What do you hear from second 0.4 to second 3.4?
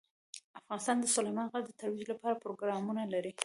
افغانستان د سلیمان غر د ترویج لپاره پروګرامونه لري.